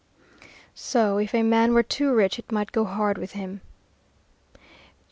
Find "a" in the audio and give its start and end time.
1.35-1.43